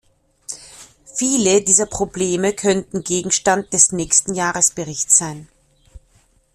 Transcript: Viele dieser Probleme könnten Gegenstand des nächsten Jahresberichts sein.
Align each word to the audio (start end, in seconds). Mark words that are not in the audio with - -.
Viele 1.15 1.61
dieser 1.61 1.85
Probleme 1.85 2.53
könnten 2.53 3.03
Gegenstand 3.03 3.71
des 3.71 3.91
nächsten 3.91 4.33
Jahresberichts 4.33 5.15
sein. 5.19 5.47